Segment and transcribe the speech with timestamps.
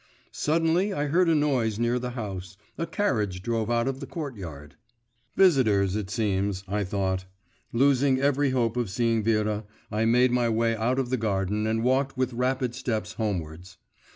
[0.31, 4.73] Suddenly I heard a noise near the house; a carriage drove out of the courtyard.
[5.35, 7.25] 'Visitors, it seems,' I thought.
[7.71, 11.83] Losing every hope of seeing Vera, I made my way out of the garden and
[11.83, 13.77] walked with rapid steps homewards.